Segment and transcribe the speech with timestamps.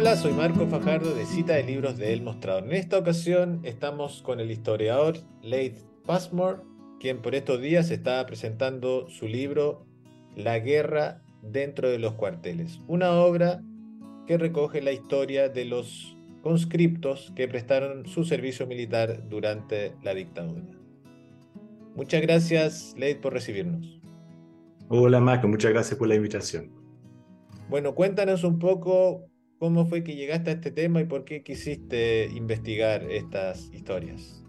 [0.00, 2.64] Hola, soy Marco Fajardo de Cita de Libros de El Mostrador.
[2.64, 5.76] En esta ocasión estamos con el historiador Leith
[6.06, 6.62] Passmore,
[6.98, 9.84] quien por estos días está presentando su libro
[10.34, 13.60] La guerra dentro de los cuarteles, una obra
[14.26, 20.64] que recoge la historia de los conscriptos que prestaron su servicio militar durante la dictadura.
[21.94, 24.00] Muchas gracias, Leith, por recibirnos.
[24.88, 26.70] Hola, Marco, muchas gracias por la invitación.
[27.68, 29.29] Bueno, cuéntanos un poco
[29.60, 34.42] cómo fue que llegaste a este tema y por qué quisiste investigar estas historias.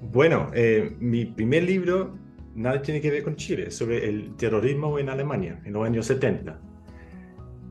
[0.00, 2.16] Bueno, eh, mi primer libro
[2.54, 6.58] nada tiene que ver con Chile, sobre el terrorismo en Alemania en los años 70.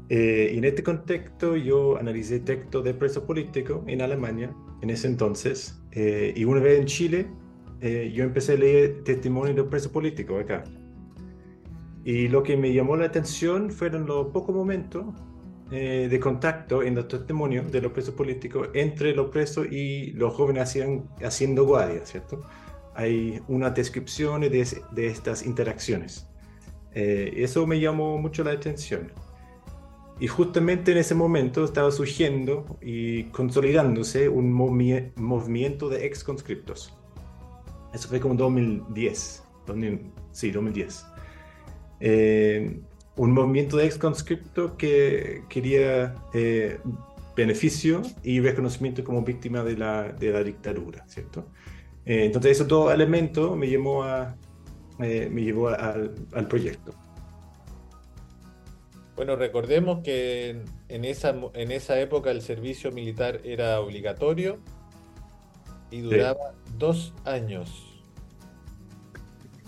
[0.09, 5.08] Eh, y en este contexto yo analicé textos de presos políticos en Alemania en ese
[5.08, 5.82] entonces.
[5.91, 7.27] Eh, y una vez en Chile,
[7.82, 10.63] yo empecé a leer testimonios de presos políticos acá.
[12.05, 15.05] Y lo que me llamó la atención fueron los pocos momentos
[15.76, 20.32] eh, de contacto en los testimonios de los presos políticos entre los presos y los
[20.35, 22.43] jóvenes hacían, haciendo guardia, ¿cierto?
[22.93, 26.27] Hay unas descripciones de, de estas interacciones.
[26.94, 29.12] Eh, eso me llamó mucho la atención.
[30.20, 36.94] Y justamente en ese momento estaba surgiendo y consolidándose un movimiento de ex conscriptos.
[37.96, 39.44] Eso fue como 2010,
[40.34, 41.05] sí, 2010.
[41.99, 42.79] Eh,
[43.16, 46.80] un movimiento de ex conscripto que quería eh,
[47.36, 51.46] beneficio y reconocimiento como víctima de la, de la dictadura, ¿cierto?
[52.06, 54.36] Eh, entonces, esos dos elementos me llevó, a,
[54.98, 56.94] me llevó al, al, proyecto.
[59.16, 64.59] Bueno, recordemos que en esa, en esa época el servicio militar era obligatorio
[65.91, 67.93] y duraba dos años.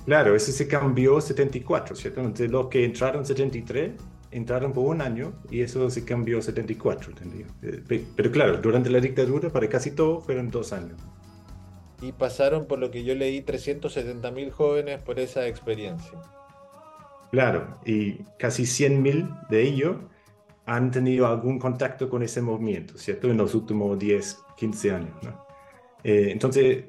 [0.05, 2.19] Claro, ese se cambió 74, ¿cierto?
[2.21, 3.93] Entonces los que entraron 73
[4.31, 7.49] entraron por un año y eso se cambió 74, ¿entendido?
[7.63, 10.99] Eh, pero claro, durante la dictadura para casi todo fueron dos años.
[12.01, 16.19] Y pasaron, por lo que yo leí, 370 mil jóvenes por esa experiencia.
[17.31, 19.97] Claro, y casi 100 mil de ellos
[20.65, 23.29] han tenido algún contacto con ese movimiento, ¿cierto?
[23.29, 25.45] En los últimos 10, 15 años, ¿no?
[26.03, 26.85] Eh, entonces,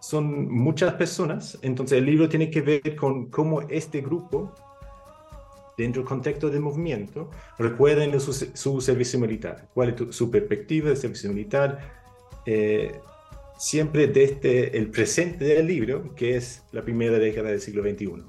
[0.00, 4.52] son muchas personas, entonces el libro tiene que ver con cómo este grupo,
[5.76, 10.96] dentro del contexto del movimiento, recuerda su, su servicio militar, cuál es su perspectiva de
[10.96, 11.80] servicio militar,
[12.46, 13.00] eh,
[13.58, 18.24] siempre desde el presente del libro, que es la primera década del siglo XXI.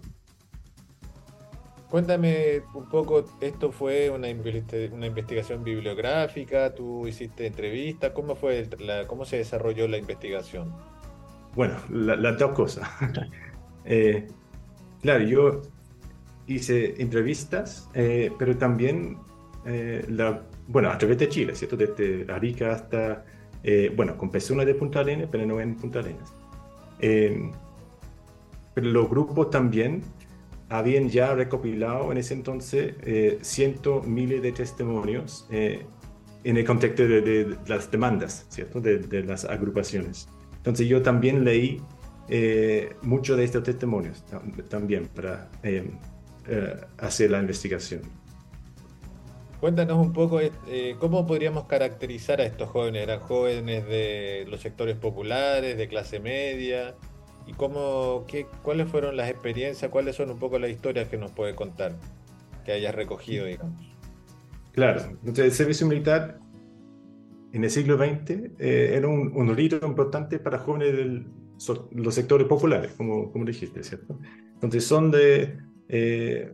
[1.90, 4.28] Cuéntame un poco, esto fue una,
[4.92, 10.72] una investigación bibliográfica, tú hiciste entrevistas, ¿cómo, fue la, ¿cómo se desarrolló la investigación?
[11.60, 12.88] Bueno, las dos cosas.
[13.92, 14.28] Eh,
[15.02, 15.62] claro, yo
[16.46, 19.18] hice entrevistas, eh, pero también,
[19.66, 21.76] eh, la, bueno, a través de Chile, ¿cierto?
[21.76, 23.26] Desde Arica hasta,
[23.96, 26.32] bueno, con personas de Punta Arenas, pero no en Punta Arenas.
[27.00, 27.52] pero
[28.76, 30.04] los grupos también
[30.70, 32.94] habían ya recopilado en ese entonces
[33.42, 38.80] cientos, miles de testimonios en el contexto de, las demandas, ¿cierto?
[38.80, 40.30] de las agrupaciones.
[40.60, 41.82] Entonces yo también leí
[42.28, 44.24] eh, mucho de estos testimonios
[44.70, 45.90] también para eh,
[46.48, 48.02] eh, hacer la investigación.
[49.60, 50.40] Cuéntanos un poco
[51.00, 53.04] cómo podríamos caracterizar a estos jóvenes.
[53.04, 56.96] ¿Eran jóvenes de los sectores populares, de clase media?
[57.46, 61.32] ¿Y cómo, qué, cuáles fueron las experiencias, cuáles son un poco las historias que nos
[61.32, 61.96] puede contar,
[62.64, 63.82] que hayas recogido, digamos?
[64.72, 66.40] Claro, entonces el servicio militar
[67.52, 68.30] en el siglo XX
[68.60, 71.24] eh, era un, un, rito importante para jóvenes de
[71.92, 74.20] los sectores populares, como, como dijiste, ¿cierto?
[74.54, 75.58] Entonces son de
[75.88, 76.54] eh,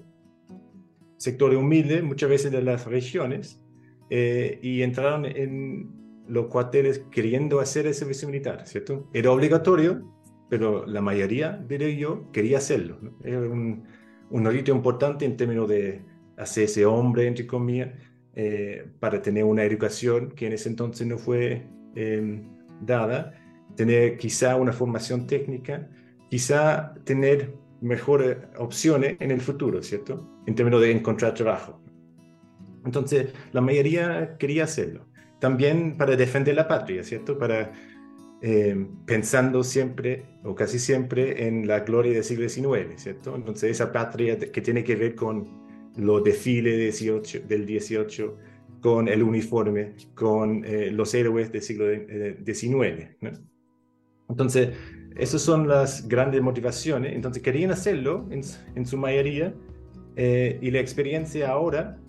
[1.18, 3.62] sectores humildes, muchas veces de las regiones,
[4.10, 5.90] eh, y entraron en
[6.28, 9.10] los cuarteles queriendo hacer el servicio militar, ¿cierto?
[9.14, 10.12] Era obligatorio,
[10.50, 13.00] pero la mayoría, de ellos quería hacerlo.
[13.02, 13.18] ¿no?
[13.24, 13.84] Era un,
[14.30, 16.04] un rito importante en términos de
[16.38, 17.92] hacerse hombre, entre comillas,
[18.38, 21.66] eh, para tener una educación que en ese entonces no fue
[21.96, 22.44] em,
[22.82, 23.34] dada,
[23.78, 25.90] tener quizá una formación técnica,
[26.30, 30.28] quizá tener mejores opciones en el futuro, ¿cierto?
[30.46, 31.82] En términos de encontrar trabajo.
[32.84, 35.08] Entonces, la mayoría quería hacerlo.
[35.40, 37.38] También para defender la patria, ¿cierto?
[37.38, 37.72] Para
[38.42, 43.34] em, pensando siempre o casi siempre en la gloria del siglo XIX, ¿cierto?
[43.34, 45.65] Entonces, esa patria que tiene que ver con
[45.98, 47.02] los desfiles
[47.48, 48.38] del 18
[48.82, 52.74] con el uniforme, con eh, los héroes del siglo XIX.
[52.74, 53.18] Eh,
[54.30, 54.70] Entonces,
[55.16, 57.14] esas son las grandes motivaciones.
[57.14, 59.54] Entonces, querían hacerlo en, su mayoría
[60.16, 62.00] eh, y la experiencia ahora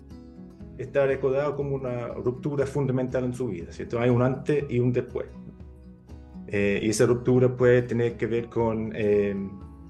[0.77, 3.99] está recordado como una ruptura fundamental en su vida, ¿cierto?
[3.99, 5.27] Hay un antes y un después.
[6.47, 9.35] Eh, y esa ruptura puede tener que ver con eh,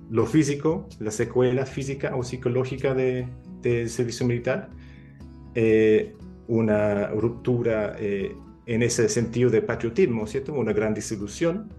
[0.09, 3.27] lo físico, la secuela física o psicológica del
[3.61, 4.69] de servicio militar,
[5.55, 6.15] eh,
[6.47, 10.53] una ruptura en ese sentido de patriotismo, ¿cierto?
[10.53, 11.69] Una gran desilusión,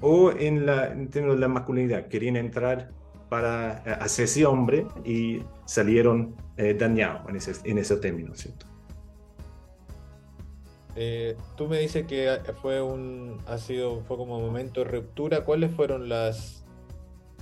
[0.00, 2.90] o en, la, en términos de la masculinidad, querían entrar
[3.28, 6.36] para hacerse hombre y salieron
[6.78, 8.66] dañados en ese, en ese término, ¿cierto?
[10.96, 15.44] Eh, tú me dices que fue un, ha sido, fue como un momento de ruptura.
[15.44, 16.64] ¿Cuáles fueron las,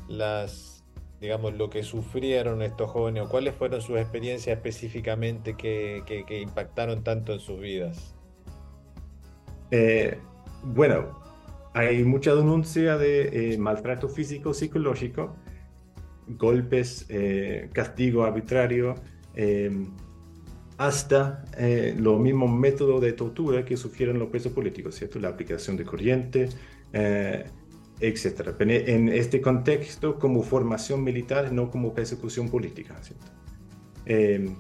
[0.08, 0.84] las,
[1.20, 7.02] digamos, lo que sufrieron estos jóvenes o cuáles fueron sus experiencias específicamente que, que, impactaron
[7.02, 8.14] tanto en sus vidas?
[9.70, 10.18] Eh,
[10.62, 11.22] bueno,
[11.74, 15.34] hay mucha denuncia de eh, maltrato físico, psicológico,
[16.26, 17.06] golpes,
[17.72, 18.94] castigo arbitrario
[20.78, 25.18] hasta eh, los mismos métodos de tortura que sufrieron los presos políticos, ¿cierto?
[25.18, 26.48] La aplicación de corriente,
[26.92, 27.44] eh,
[28.08, 28.54] etc.
[28.60, 33.00] En este contexto, como formación militar, no como persecución política.
[34.06, 34.54] Eh,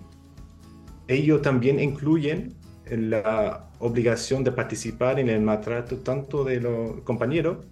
[1.42, 2.54] también incluyen
[2.90, 7.66] la obligación de participar en el maltrato tanto de los compañeros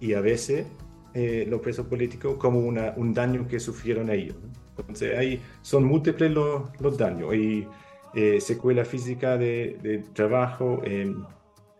[0.00, 0.66] y a veces
[1.14, 4.36] eh, los presos políticos como una, un daño que sufrieron ellos.
[4.78, 7.66] Entonces, ahí son múltiples los, los daños y
[8.14, 10.82] eh, secuela física de, de trabajo.
[10.84, 11.24] Em,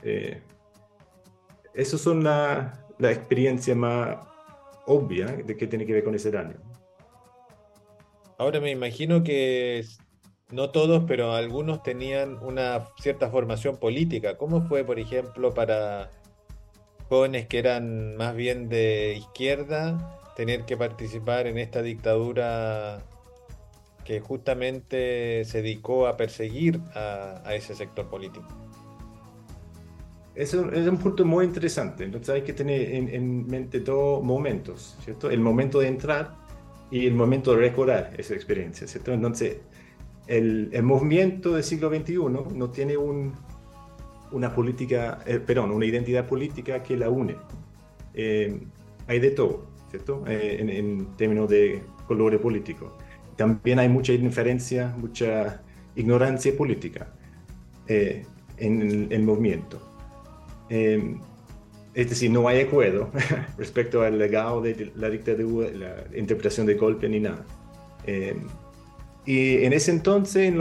[0.02, 0.40] eh,
[1.74, 4.16] esas son la, la, experiencia más
[4.86, 6.56] obvia de que tiene que ver con ese daño.
[8.38, 9.84] Ahora me imagino que
[10.50, 14.36] no todos, pero algunos tenían una cierta formación política.
[14.36, 16.10] ¿Cómo fue, por ejemplo, para
[17.08, 23.02] jóvenes que eran más bien de izquierda tener que participar en esta dictadura
[24.04, 28.46] que justamente se dedicó a perseguir a, ese sector político.
[30.36, 32.04] Eso es un punto muy interesante.
[32.04, 35.30] Entonces hay que tener en, mente dos momentos, ¿cierto?
[35.30, 36.36] El momento de entrar
[36.90, 39.12] y el momento de recordar esa experiencia, ¿cierto?
[39.12, 39.58] Entonces,
[40.26, 42.18] el, el movimiento del siglo XXI
[42.54, 43.32] no tiene un,
[44.32, 47.36] una política, eh, perdón, una identidad política que la une.
[48.14, 48.58] Eh,
[49.06, 50.24] hay de todo, ¿cierto?
[50.26, 52.92] Eh, en, términos de colores políticos.
[53.36, 55.62] También hay mucha indiferencia, mucha
[55.94, 57.08] ignorancia política
[57.86, 59.80] en el, movimiento.
[60.68, 63.10] Es decir, no hay acuerdo
[63.58, 67.44] respecto al legado de la dictadura, la interpretación de golpe ni nada.
[69.26, 70.54] Y en ese entonces,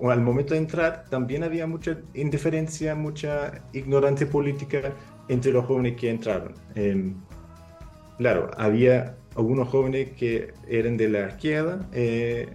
[0.00, 4.94] o al momento de entrar, también había mucha indiferencia, mucha ignorancia política
[5.28, 6.54] entre los jóvenes que entraron.
[6.74, 7.14] Em,
[8.16, 12.48] claro, había algunos jóvenes que eran de la izquierda, eh,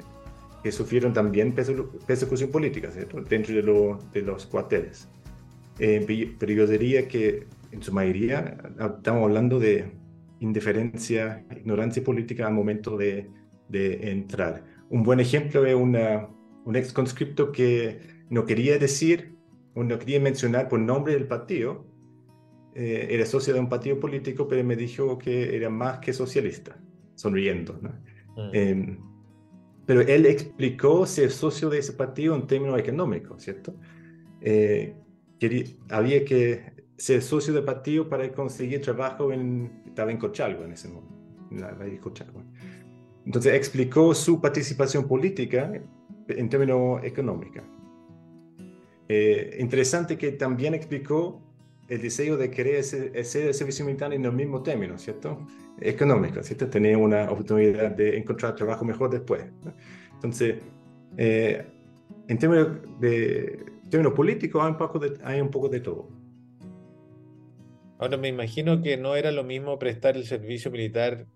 [0.64, 2.90] que sufrieron también persecución política
[3.30, 5.08] dentro de, de, los cuarteles.
[5.80, 8.58] Eh, pero yo diría que en su mayoría
[8.98, 9.92] estamos hablando de
[10.40, 13.30] indiferencia, ignorancia política al momento de,
[13.70, 14.64] de entrar.
[14.90, 16.28] Un buen ejemplo es una,
[16.66, 18.00] un ex conscripto que
[18.30, 19.36] no quería decir
[19.74, 21.86] o no quería mencionar por nombre del partido.
[22.76, 26.80] Eh, era socio de un partido político, pero me dijo que era más que socialista,
[27.16, 27.80] sonriendo.
[28.36, 28.50] Mm.
[28.54, 29.00] Em,
[29.86, 33.76] pero él explicó ser socio de ese partido en términos económicos, ¿cierto?
[34.42, 34.96] Eh,
[35.44, 36.62] quería, había que
[36.98, 41.14] ser socio del partido para conseguir trabajo en, estaba en Cochalgo en ese momento,
[41.52, 42.44] en la, de Cochalgo.
[43.26, 45.72] Entonces explicó su participación política
[46.30, 47.64] en términos económicos.
[49.10, 51.42] Eh, interesante que también explicó
[51.90, 55.46] el deseo de querer hacer el servicio militar en los mismos términos, ¿cierto?
[55.82, 56.70] Económico, ¿cierto?
[56.70, 59.44] Tener una oportunidad de encontrar trabajo mejor después.
[60.14, 60.56] Entonces,
[61.18, 61.66] eh,
[62.30, 66.10] en términos, de, términos políticos hay un, poco de, hay un poco de todo.
[68.00, 71.28] Ahora me imagino que no era lo mismo prestar el servicio militar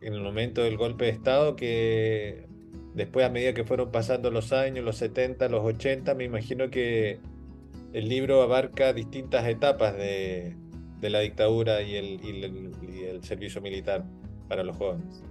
[0.00, 2.46] en el momento del golpe de Estado que
[2.94, 7.20] después a medida que fueron pasando los años, los 70, los 80, me imagino que
[7.92, 10.56] el libro abarca distintas etapas de,
[11.02, 12.72] la dictadura y el,
[13.04, 14.04] el, servicio militar
[14.48, 15.22] para los jóvenes.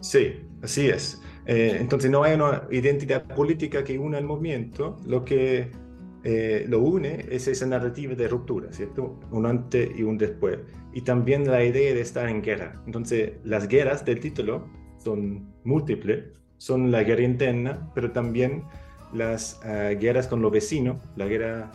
[0.00, 1.20] Sí, así es.
[1.44, 5.70] Eh, entonces no hay una identidad política que una el movimiento, lo que
[6.30, 9.18] eh, lo une es esa narrativa de ruptura, ¿cierto?
[9.30, 10.58] Un antes y un después.
[10.92, 12.82] Y también la idea de estar en guerra.
[12.84, 14.68] Entonces, las guerras del título
[14.98, 16.26] son múltiples.
[16.58, 18.64] Son la guerra interna, pero también
[19.14, 21.72] las ah, guerras con los vecinos, la guerra,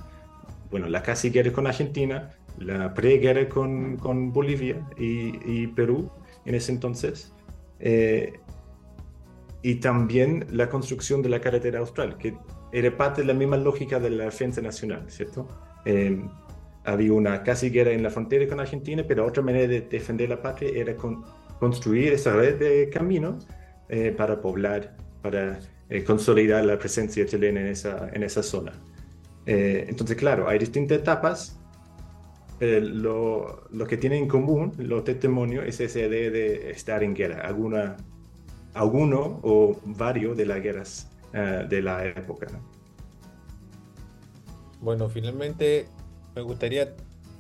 [0.70, 2.30] bueno, la casi guerra con Argentina,
[2.60, 6.12] la preguerra con, con Bolivia y, Perú
[6.46, 7.34] en ese entonces.
[7.80, 8.34] Eh,
[9.64, 12.36] y también la construcción de la carretera austral, que
[12.74, 15.48] era parte de la misma lógica de la defensa nacional, ¿cierto?
[15.86, 16.20] Eh,
[16.84, 20.42] había una casi guerra en la frontera con Argentina, pero otra manera de defender la
[20.42, 21.24] patria era con,
[21.60, 23.48] construir esa red de caminos
[23.90, 28.74] eh, para poblar, para eh, consolidar la presencia chilena en esa, en esa zona.
[29.46, 31.60] Eh, entonces, claro, hay distintas etapas.
[32.60, 37.42] lo, lo, que tienen en común los testimonios es esa idea de estar en guerra,
[37.42, 37.98] alguna,
[38.74, 42.48] alguno o varios de las guerras de la época.
[44.80, 45.88] Bueno, finalmente
[46.36, 46.96] me gustaría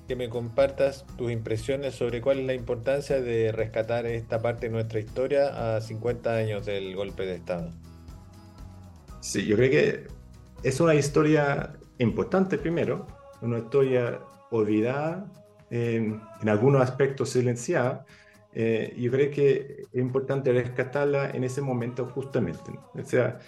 [0.08, 4.74] que me compartas tus impresiones sobre cuál es la importancia de rescatar esta parte de
[4.74, 7.70] nuestra historia a 50 años del golpe de Estado.
[9.22, 10.08] Sí, yo creo que
[10.64, 13.08] es una historia importante primero,
[13.42, 14.20] una historia
[14.52, 15.26] olvidada,
[15.70, 18.06] en algunos aspectos silenciada.
[18.54, 22.72] Eh, yo creo que es importante rescatarla en ese momento justamente.
[22.94, 23.40] O sea,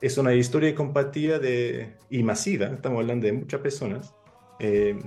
[0.00, 4.14] es una historia compartida de, y masiva, estamos hablando de muchas personas,
[4.58, 4.98] eh,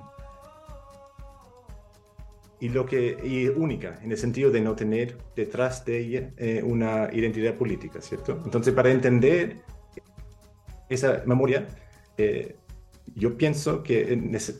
[2.59, 6.61] y lo que y única en el sentido de no tener detrás de ella eh,
[6.63, 8.39] una identidad política, ¿cierto?
[8.45, 9.57] Entonces, para entender
[10.89, 11.67] esa memoria,
[12.17, 12.55] eh,
[13.15, 14.15] yo pienso que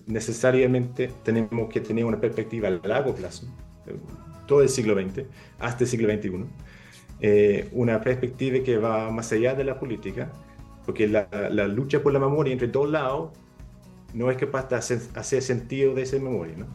[0.07, 3.47] necesariamente tenemos que tener una perspectiva a largo plazo,
[4.47, 5.25] todo el siglo XX,
[5.59, 6.45] hasta el siglo XXI,
[7.71, 10.31] una perspectiva que va más allá de la política,
[10.85, 13.29] porque la, la lucha por la memoria entre dos lados
[14.13, 16.67] no es capaz de hacer, sentido de esa memoria, ¿no?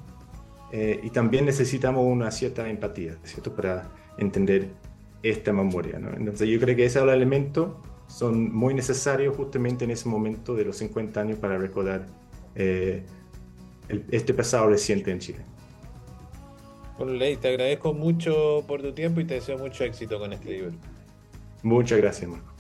[0.72, 3.54] Eh, y también necesitamos una cierta empatía, ¿cierto?
[3.54, 3.88] Para
[4.18, 4.68] entender
[5.22, 6.10] esta memoria, ¿no?
[6.10, 7.70] Entonces yo creo que esos elementos
[8.06, 12.06] son muy necesarios justamente en ese momento de los 50 años para recordar
[12.54, 13.04] eh,
[14.10, 15.40] este pasado reciente en Chile.
[16.98, 20.72] Bueno, te agradezco mucho por tu tiempo y te deseo mucho éxito con este libro.
[21.62, 22.57] Muchas gracias, Marco.